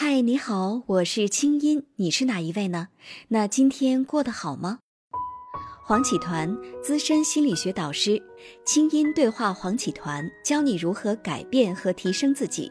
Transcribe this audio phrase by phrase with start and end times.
[0.00, 2.86] 嗨，你好，我是清音，你是哪一位呢？
[3.26, 4.78] 那今天过得好吗？
[5.82, 8.22] 黄启团，资深心理学导师，
[8.64, 12.70] 清音对话黄启团，教你如何改变和提升自己。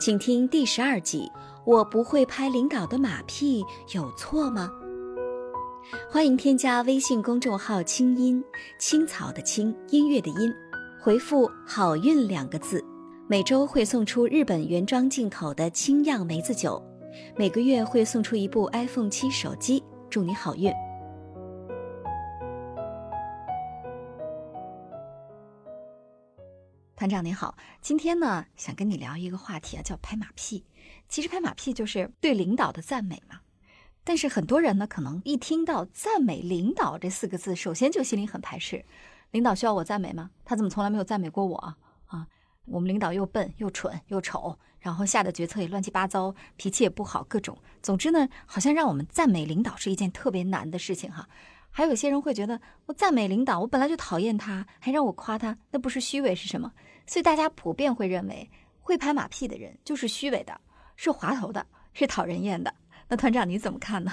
[0.00, 1.30] 请听第十二集：
[1.66, 3.62] 我不会拍领导的马屁，
[3.92, 4.70] 有错吗？
[6.10, 8.42] 欢迎添加微信公众号“清音
[8.78, 10.50] 青草”的青，音乐的音，
[10.98, 12.82] 回复“好运”两个字。
[13.32, 16.84] 每周会送出日本原装进口的清酿梅子酒，
[17.34, 20.70] 每个月会送出一部 iPhone 七手机，祝你好运。
[26.94, 30.66] 团长你好，今天呢想跟你聊一个话题啊，叫拍马屁。
[31.08, 33.40] 其实拍马屁就是对领导的赞美嘛。
[34.04, 38.84] 但是很多人呢，可能一听到赞美领导这四个字，首先就心里很排斥。
[39.30, 40.32] 领导需要我赞美吗？
[40.44, 41.78] 他怎么从来没有赞美过我啊？
[42.64, 47.56] 我们领导又笨又蠢又丑，然后下的决策也乱七八糟，脾气也不好，各种。
[47.82, 51.28] 总之呢，好像让我们赞美领导是一件特别难的事情哈。
[51.70, 56.72] 还有些人会觉得，我赞美领导，我本来就讨厌他，还让我夸他，那不是虚伪是什么？
[57.06, 58.48] 所以大家普遍会认为，
[58.80, 60.60] 会拍马屁的人就是虚伪的，
[60.96, 62.72] 是滑头的，是讨人厌的。
[63.08, 64.12] 那团长你怎么看呢？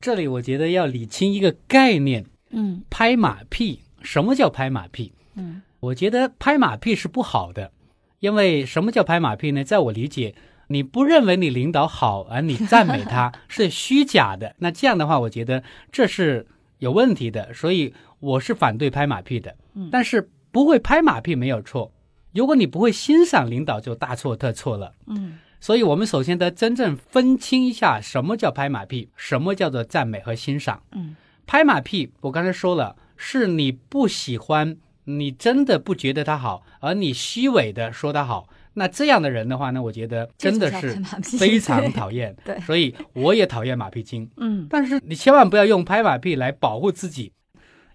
[0.00, 5.12] 这里我觉得要理清一个概念，嗯，拍马屁，什么叫拍马屁？
[5.34, 5.62] 嗯。
[5.80, 7.72] 我觉得拍马屁是不好的，
[8.18, 9.64] 因为什么叫拍马屁呢？
[9.64, 10.34] 在我理解，
[10.68, 16.46] 你不认为你领导好，而你赞美他 是虚假的，那这样的话，我觉得这是
[16.78, 19.56] 有问题的，所以我是反对拍马屁的。
[19.90, 21.90] 但是不会拍马屁没有错，
[22.34, 24.92] 如果你不会欣赏领导，就大错特错了。
[25.06, 30.82] 嗯，所以我们首先得真正分清一下什么叫拍马屁，什么叫做赞美和欣赏。
[30.92, 34.76] 嗯，拍马屁，我刚才说了，是你不喜欢。
[35.18, 41.00] 你真的不觉得他好，而你虚伪的说他好，那这样的人的话呢，我觉得真的是
[41.38, 42.34] 非常讨厌。
[42.44, 44.30] 对，所以我也讨厌马屁精。
[44.36, 47.32] 嗯，但是你千万不要用拍马屁来保护自己，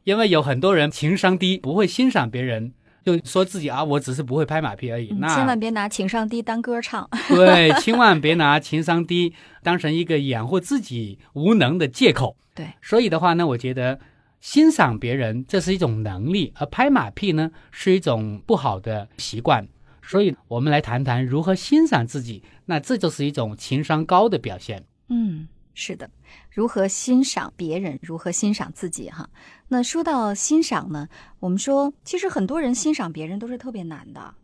[0.03, 2.73] 因为有很多人情商低，不会欣赏别人，
[3.03, 5.16] 就说自己啊，我只是不会拍马屁而已。
[5.19, 7.09] 那千万别拿情商低当歌唱。
[7.29, 12.35] 对，千万别拿情商低当成一个掩护自己无能的借口。
[12.53, 14.00] 对，所以的话呢，我觉得。
[14.45, 19.67] 欣赏别人，这是一种能力，而拍马屁呢，是一种不好的习惯。
[20.03, 22.44] 所以，我们来谈谈如何欣赏自己。
[22.66, 24.85] 那这就是一种情商高的表现。
[25.07, 26.11] 嗯，是的，
[26.51, 29.09] 如何欣赏别人，如何欣赏自己？
[29.09, 29.31] 哈，
[29.69, 34.35] 那说到欣赏呢，我们说，其实很多人欣赏别人都是特别难的。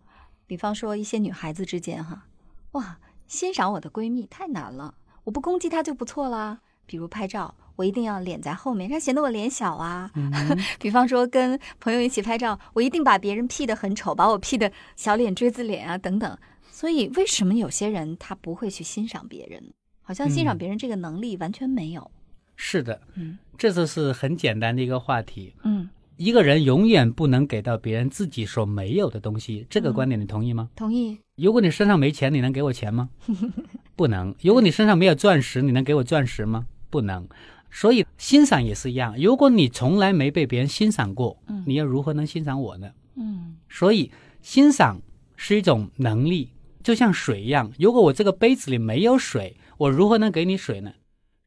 [0.47, 2.25] 比方说，一些女孩子之间，哈，
[2.72, 2.97] 哇，
[3.28, 4.95] 欣赏我的闺蜜太难了，
[5.25, 6.62] 我不攻击她就不错啦。
[6.88, 7.53] 比如拍照。
[7.75, 10.11] 我一定要脸在后面，它显得我脸小啊。
[10.79, 16.37] 比方说跟朋友一起拍照，我一定把别人 P 的很丑，把我 P 的小脸锥子脸啊等等。
[16.69, 19.71] 所以为什么有些人他不会去欣赏别人？
[20.01, 22.11] 好像欣赏别人这个能力完全没有。
[22.55, 25.55] 是的，嗯，这就是很简单的一个话题。
[25.63, 30.69] 嗯，一个人永远不能给到别人自己所没有的东西，这个观点你同意吗？
[30.75, 31.17] 同意。
[31.35, 33.09] 如果你身上没钱，你能给我钱吗？
[33.95, 34.35] 不能。
[34.41, 36.65] 如果你身上没有钻石，你能给我钻石吗？
[36.89, 37.27] 不能。
[37.71, 42.91] 所以欣赏也是一样，如果你从来没被别人欣赏过，嗯，你又如何能欣赏我呢？
[43.15, 44.11] 嗯，所以
[44.41, 45.01] 欣赏
[45.35, 46.49] 是一种能力，
[46.83, 47.71] 就像水一样。
[47.79, 50.91] 如果我这个杯子里没有水，我如何能给你水呢？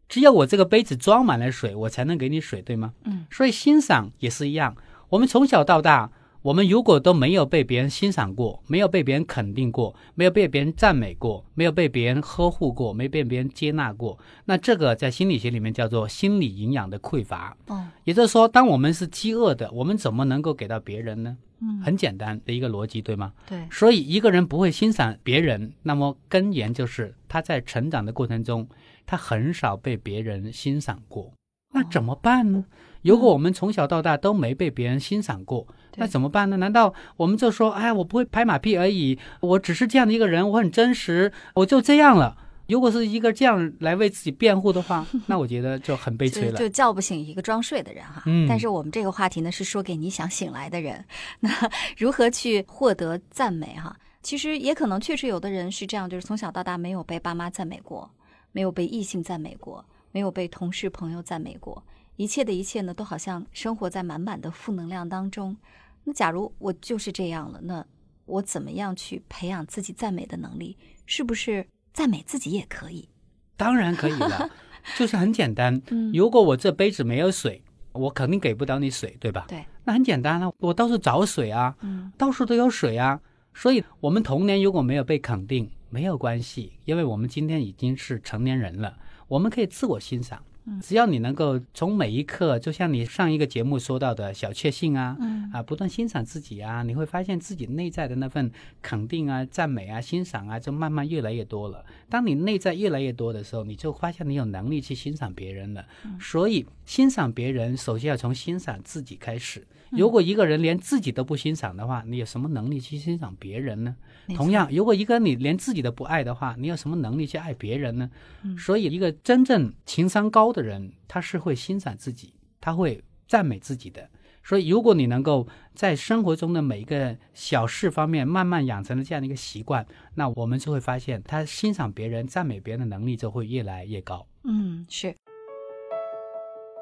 [0.09, 2.95] 只有我这个杯子装满了水，我才能给你水，对吗？
[3.05, 4.77] 嗯，所以欣赏也是一样。
[5.11, 6.11] 我们从小到大。
[6.45, 17.57] 我们如果都没有被别人欣赏过，没有被别人肯定过，没有被别人赞美过，没有被别人呵护过，没被别人接纳过，那这个在心理学里面叫做心理营养的匮乏。
[17.69, 21.35] 哦，也就是说，当我们是饥饿的，我们怎么能够给到别人呢？
[21.61, 23.33] 嗯，很简单的一个逻辑，对吗？
[23.49, 23.67] 对。
[23.71, 28.69] 所以一个人不会欣赏别人，那么根源就是他在成长的过程中，
[29.07, 31.33] 他很少被别人欣赏过。
[31.75, 32.65] 那怎么办呢？
[33.03, 36.57] 如果我们从小到大都没被别人欣赏过，那怎么办呢？
[36.57, 42.39] 难道我们就说，哎，我不会拍马屁而已，我只是这样的一个人，我很真实，我就这样了。
[42.67, 48.23] 如果是一个这样来为自己辩护的话， 那我觉得就很悲催了，就叫不醒一个装睡的人哈。
[48.25, 48.47] 嗯。
[48.49, 51.05] 但是我们这个话题呢，是说给你想醒来的人。
[51.41, 51.51] 那
[51.99, 53.95] 如何去获得赞美哈？
[54.23, 58.11] 其实也可能确实有的人是这样，就是从小到大没有被爸妈赞美过，
[58.53, 59.85] 没有被异性赞美过，
[60.15, 61.85] 没有被同事朋友赞美过。
[62.15, 65.57] 一切的一切呢，都好像生活在满满的负能量当中。
[66.05, 67.85] 那假如我就是这样了，那
[68.25, 70.77] 我怎么样去培养自己赞美的能力？
[71.05, 73.09] 是不是赞美自己也可以？
[73.57, 74.49] 当然可以了，
[74.97, 75.83] 就是很简单。
[75.89, 79.47] 嗯，如果我这杯子没有水，我肯定给不到你水，对吧？
[79.49, 83.21] 对，那很简单啊，我到处找水啊，嗯，到处都有水啊。
[83.53, 85.69] 所以，我们童年如果没有被肯定。
[85.91, 90.43] 没有关系，因为我们今天已经是成年人了，我们可以自我欣赏。
[90.67, 98.51] 嗯只要你能够从每一刻，就像你上一个节目说到的小确幸啊，嗯啊，不断欣赏自己啊，你会发现自己内在的那份
[98.81, 101.85] 肯定啊、赞美啊、欣赏啊，就慢慢越来越多了。
[102.09, 105.85] 当你内在越来越多的时候，你就发现你有能力去欣赏别人了。
[106.19, 109.67] 所以，欣赏别人首先要从欣赏自己开始。
[109.97, 113.97] 如果一个人连自己都不欣赏的话，你有什么能力去欣赏别人呢？
[114.35, 118.11] 同样，如果一个你连自己都不爱的话，你有什么能力去爱别人呢？
[118.43, 124.09] 嗯所以，一个真正情商高的人，他是会欣赏自己，他会赞美自己的。
[124.43, 134.27] 所以，如果你能够在生活中的每一个小事方面慢慢养成了这样的一个习惯，那我们就会发现，他欣赏别人、赞美别人的能力就会越来越高。
[134.45, 135.15] 嗯，是。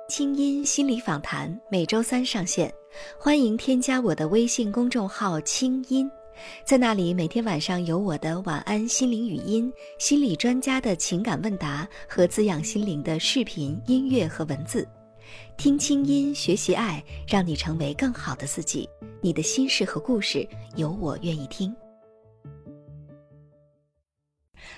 [0.09, 2.73] 清音心理访谈每周三上线，
[3.19, 6.11] 欢迎添加我的微信公众号“清音”，
[6.67, 14.87] 在那里每天晚上有我的晚安心灵语音、心理专家的情感问答和滋养心灵的视频、音乐和文字。
[15.57, 18.89] 听清音，学习爱，让你成为更好的自己。
[19.23, 20.47] 你的心事和故事，
[20.77, 21.75] 有我愿意听。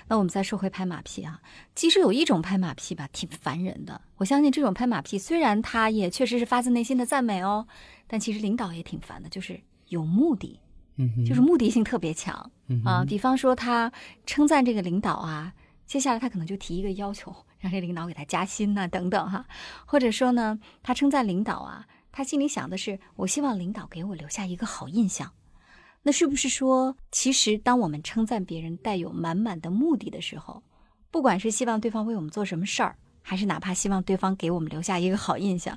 [0.07, 1.41] 那我们再说回拍马屁啊，
[1.73, 4.01] 其实有一种拍马屁吧，挺烦人的。
[4.17, 7.67] 我相信这种拍马屁，虽然他也确实是发自内心的赞美哦，
[8.07, 10.59] 但其实领导也挺烦的，就是有目的，
[10.97, 13.03] 嗯哼，就是目的性特别强嗯啊。
[13.03, 13.91] 比方说他
[14.25, 15.53] 称赞这个领导啊，
[15.85, 19.47] 接下来他可能就提一个要求，让这领导给他加薪呐、等等哈、
[19.85, 25.33] 或者说呢，他称赞领导啊，他心里想的是，我希望领导给我留下一个好印象。
[26.07, 30.61] 那是不是说，其实当我们称赞别人带有满满的目的的时候，
[31.09, 35.75] 不管是希望对方为我们做什么事儿，还是哪怕希望对方给我们留下一个好印象，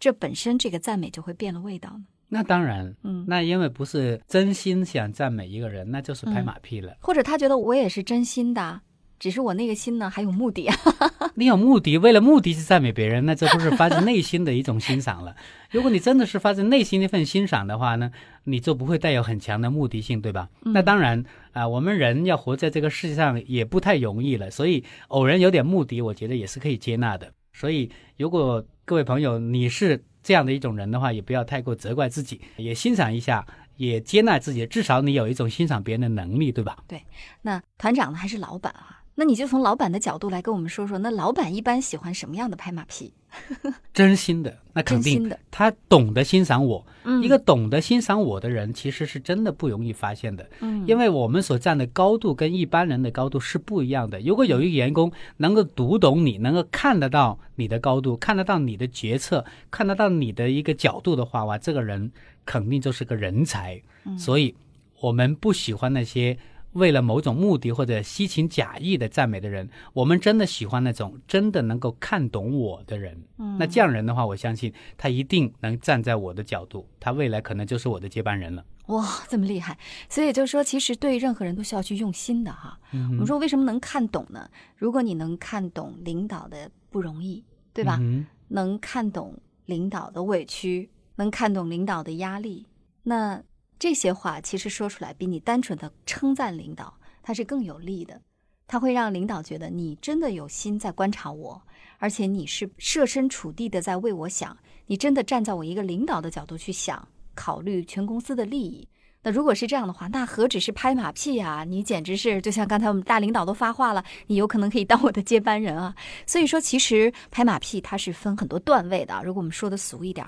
[0.00, 2.04] 这本身这个赞美就会变了味道呢？
[2.30, 6.96] 那当然，嗯那因为不是真心想赞美一个人，那就是拍马屁了。
[7.02, 8.80] 或者他觉得我也是真心的，
[9.18, 10.76] 只是我那个心呢还有目的啊。
[11.38, 15.36] 你有目的，为了目的去赞美别人，那这不是发自内心的一种欣赏了。
[15.70, 18.10] 如果你真的是发自内心的一份欣赏的话呢，
[18.42, 20.48] 你就不会带有很强的目的性，对吧？
[20.62, 27.32] 那当然啊、我们人要活在这个世界上也不太容易了，所以偶然有点目的，我觉得也是可以接纳的。
[27.52, 33.46] 所以，如果各位朋友你是这样的一种人的话，也不要太过责怪自己，也欣赏一下，
[33.76, 36.78] 也接纳自己，至少你有一种欣赏别人的能力，对吧？
[36.88, 37.00] 对
[37.42, 38.97] 那团长呢还是老板啊？
[39.20, 43.12] 那你就从老板的角度来跟我们说说，那老板一般喜欢什么样的拍马屁？
[43.92, 46.86] 真心的，那肯定的，他懂得欣赏我。
[47.02, 54.20] 嗯一个懂得欣赏我的人，其实是真的不容易发现的，嗯因为我们所站的高度跟一般人的高度是不一样的。
[54.20, 62.12] 如果有一个员工能够读懂你，能够看得到你的高度，看得到你的决策，看得到你的一个角度的话，哇，这个人
[62.46, 63.82] 肯定就是个人才。
[64.04, 64.54] 嗯所以，
[65.00, 66.38] 我们不喜欢那些
[66.78, 73.20] 为了某种目的或者虚情假意的赞美的人，我们真的喜欢那种真的能够看懂我的人。
[73.58, 78.64] 那这样人的话，我相信他一定能站在我的角度，他未来可能就是我的接班人了。
[78.86, 79.76] 哇，这么厉害！
[80.08, 82.78] 所以就是说，其实对任何人都需要去用心的哈。
[82.92, 84.48] 嗯我们说为什么能看懂呢？
[84.76, 87.98] 如果你能看懂领导的不容易，对吧？
[88.00, 89.34] 嗯能看懂
[89.66, 92.64] 领导的委屈，能看懂领导的压力，
[93.02, 93.42] 那
[93.78, 96.92] 这些话其实说出来比你单纯的称赞领导，
[97.22, 98.20] 它是更有利的。
[98.66, 101.62] 它会让领导觉得你真的有心在观察我，
[101.98, 108.86] 而且你是设身处地的在为我想，你真的站在我一个领导的角度去想，考虑全公司的利益。
[109.22, 111.64] 那如果是这样的话，那何止是拍马屁啊！
[111.64, 115.94] 你简直是就像刚才我们大领导都发话了，你有可能可以当我的接班人啊！
[116.26, 119.20] 所以说，其实拍马屁它是分很多段位的。
[119.24, 120.24] 如果我们说的俗一点，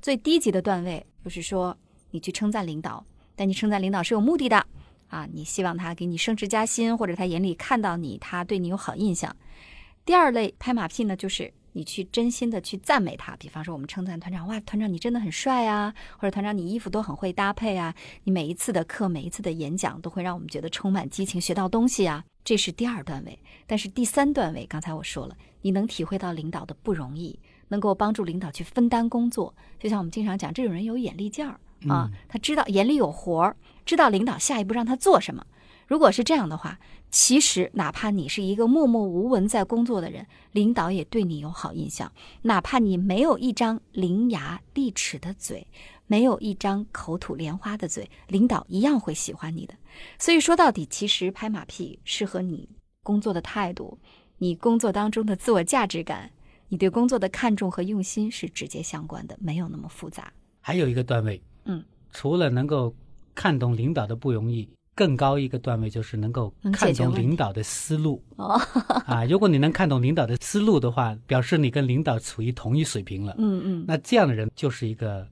[0.00, 1.76] 最低级的段位就是说
[2.12, 3.04] 你去称赞领导，
[3.34, 4.64] 但你称赞领导是有目的的
[5.08, 9.34] 啊，你希望他给你升职加薪，或者他眼里看到你，他对你有好印象。
[10.04, 23.38] 第二类拍马屁呢，就是你去真心的去赞美他，比方说我们称赞团长，哇，团长你真的很帅啊，或者团长你衣服都很会搭配啊，你每一次的课、每一次的演讲都会让我们觉得充满激情，学到东西啊，这是第二段位。
[23.66, 27.38] 但是第三段位，刚才我说了，你能体会到领导的不容易，
[27.68, 35.46] 能够帮助领导去分担工作，就像我们经常讲，这种人有眼力劲儿啊，他知道眼里有活儿，知道领导下一步让他做什么。
[35.86, 36.78] 如果是这样的话，
[37.10, 42.10] 其实哪怕你是一个默默无闻在工作的人，领导也对你有好印象。
[42.42, 45.66] 哪怕你没有一张伶牙俐齿的嘴，
[46.06, 49.74] 没有一张口吐莲花的嘴，领导一样会喜欢你的。
[50.18, 52.68] 所以说到底，其实拍马屁是和你
[53.02, 53.98] 工作的态度、
[54.38, 56.30] 你工作当中的自我价值感、
[56.68, 60.32] 你对工作的看重和用心是直接相关的，没有那么复杂。
[60.62, 62.94] 还有一个段位，嗯，除了能够
[63.34, 68.60] 看懂领导的不容易，更高一个段位就是能够看懂领导的思路哦。
[69.06, 73.34] 啊，如果你能看懂领导的思路的话，表示你跟领导处于同一水平了。
[73.38, 75.26] 嗯嗯，那这样的人就是一个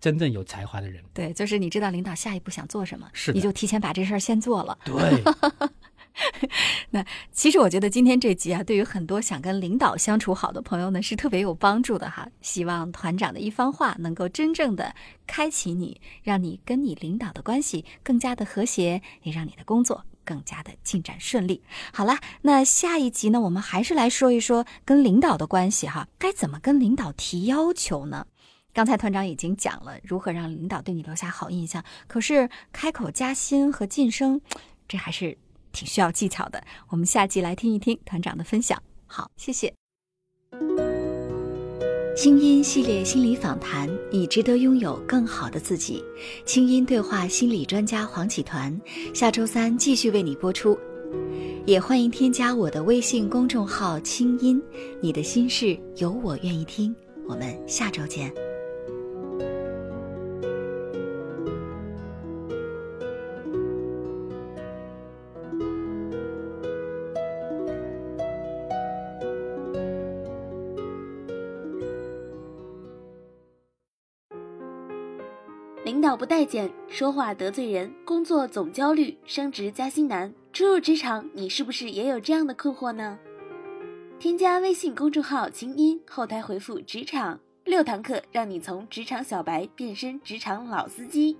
[0.00, 1.02] 真正有才华的人。
[1.14, 4.76] 对，就是你知道领导下一步想做什么，是你就提前把这事儿先做了。
[4.84, 4.94] 对。
[6.90, 12.26] 那其实我觉得今天这集啊，对于很多想跟领导相处好的朋友呢，是特别有帮助的哈。
[12.40, 14.94] 希望团长的一番话能够真正的
[15.26, 21.62] 开启你，让你跟你领导的关系更加的和谐，也让你的工作更加的进展顺利。
[21.92, 28.26] 好了，那下一集呢，我们还是来说一说跟领导的关系哈，该怎么跟领导提要求呢？
[28.72, 34.40] 刚才团长已经讲了如何让领导对你留下好印象，可是开口加薪和晋升，
[34.88, 35.36] 这还是。
[35.76, 38.82] 挺需要技巧的，我们下集来听一听团长的分享。
[39.04, 39.70] 好，谢谢。
[42.16, 46.02] 清音系列心理访谈，你值得拥有更好的自己。
[46.46, 48.80] 清音对话心理专家黄启团，
[49.12, 50.78] 下周三继续为你播出。
[51.66, 54.62] 也欢迎添加我的微信公众号“清音”，
[55.02, 56.96] 你的心事有我愿意听。
[57.28, 58.32] 我们下周见。
[75.86, 80.34] 领导不待见，说话得罪人，工作总焦虑，升职加薪难。
[80.52, 83.16] 初入职场，你是不是也有这样的困惑呢？
[84.18, 91.36] 添加微信公众号“清音”，后台回复“职场”，六堂课让你从职场小白变身职场老司机。